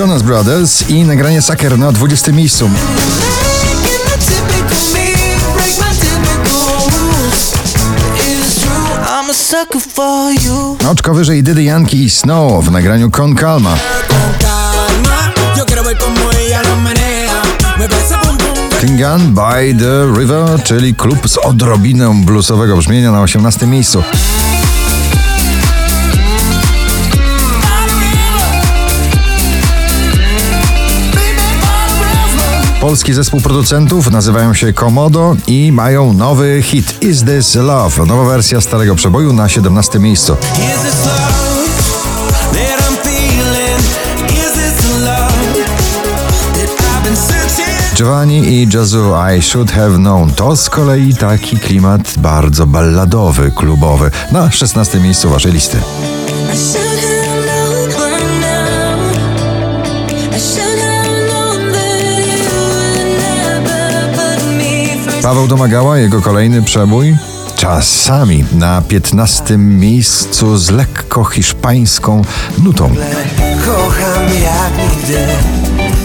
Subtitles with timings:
[0.00, 2.70] Jonas Brothers i nagranie Sucker na 20 miejscu.
[10.90, 13.76] Oczko wyżej Dydy Yankee i Snow w nagraniu Con Calma.
[18.80, 24.02] Klingan by the River, czyli klub z odrobiną bluesowego brzmienia na 18 miejscu.
[32.90, 38.06] Polski zespół producentów nazywają się Komodo i mają nowy hit Is This Love?
[38.06, 40.36] Nowa wersja starego przeboju na 17 miejscu.
[47.94, 54.10] Giovanni i Jazzu I Should Have Known to z kolei taki klimat bardzo balladowy, klubowy
[54.32, 55.76] na 16 miejscu waszej listy.
[65.30, 67.16] Paweł Domagała, jego kolejny przebój.
[67.56, 72.22] Czasami na 15 miejscu z lekko hiszpańską
[72.64, 72.94] nutą.
[73.66, 75.26] Kocham jak nigdy,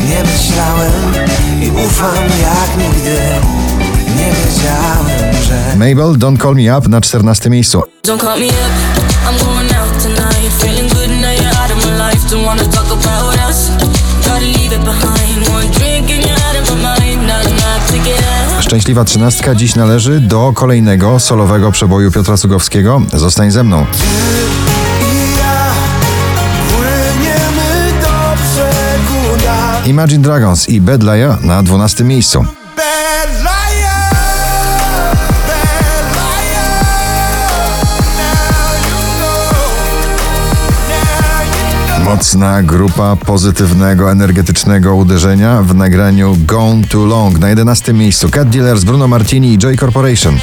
[0.09, 0.91] nie myślałem
[1.61, 3.17] i ufam jak nigdy.
[4.15, 7.83] Nie wiedziałem, że Mabel, Don't Call Me Up na 14 miejscu.
[8.07, 8.53] Don't call me up,
[9.27, 10.53] I'm going out tonight.
[10.59, 12.29] Feeling good now you're out of my life.
[12.29, 13.69] Don't wanna talk about us.
[14.25, 15.49] Gotta leave it behind.
[15.49, 15.94] One drink
[18.65, 23.01] Szczęśliwa trzynastka dziś należy do kolejnego solowego przeboju Piotra Cugowskiego.
[23.13, 23.85] Zostań ze mną.
[29.85, 32.45] Imagine Dragons i Bad Liar na 12 miejscu.
[42.05, 48.29] Mocna grupa pozytywnego, energetycznego uderzenia w nagraniu Gone Too Long na 11 miejscu.
[48.29, 50.39] Cat Dealers, Bruno Martini i Joy Corporation.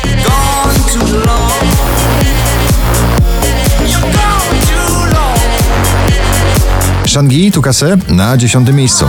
[7.07, 9.05] Shangi Tukase na 10 miejscu.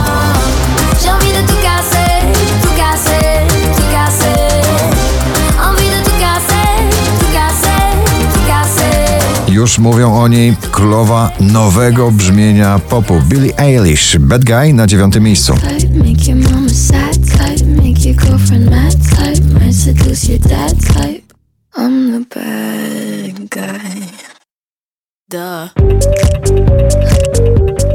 [9.54, 13.20] Już mówią o niej królowa nowego brzmienia popu.
[13.28, 15.54] Billie Eilish, Bad Guy na 9 miejscu.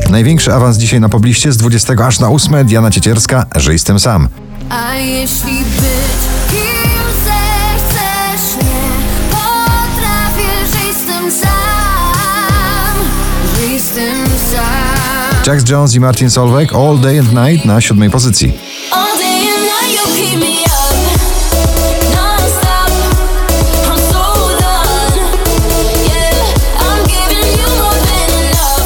[0.10, 4.28] Największy awans dzisiaj na pobliście z 20 aż na 8 Diana Ciecierska, że jestem sam.
[4.70, 6.29] A jeśli być
[15.50, 18.54] Jax Jones i Martin Solveig All Day and Night na 7 pozycji.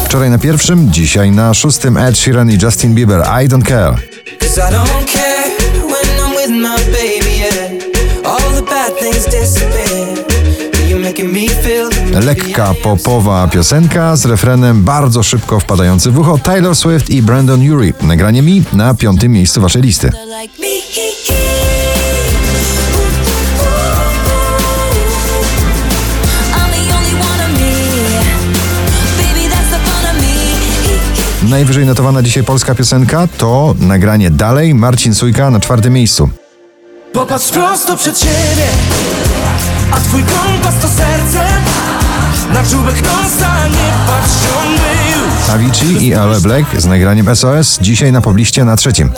[0.05, 3.95] Wczoraj na pierwszym, dzisiaj na szóstym Ed Sheeran i Justin Bieber I Don't Care.
[4.39, 8.31] Cause I don't care when I'm with my baby, yeah.
[8.31, 10.23] All the bad things disappear.
[10.87, 16.75] You're making me feel Lekka popowa piosenka z refrenem bardzo szybko wpadający w ucho Taylor
[16.75, 17.93] Swift i Brandon Urie.
[18.01, 20.09] Nagranie mi na piątym miejscu waszej listy.
[31.49, 36.29] Najwyżej notowana dzisiaj polska piosenka to nagranie Dalej Marcin Sujka na czwartym miejscu.
[37.13, 38.67] Popatrz prosto przed siebie,
[39.93, 41.43] a twój kompas to serce.
[42.53, 44.33] Na czubek nosa nie patrz
[45.15, 45.49] już.
[45.49, 49.09] Avicii i Ale Black z nagraniem SOS dzisiaj na pobliście na trzecim.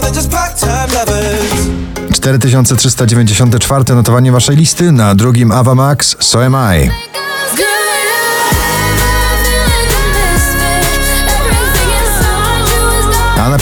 [0.00, 1.68] Than just part-time lovers.
[2.12, 7.09] 4394 notowanie waszej listy, na drugim Ava Max So Am I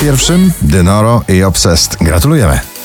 [0.01, 1.97] pierwszym Dynoro i Obsessed.
[2.01, 2.78] Gratulujemy.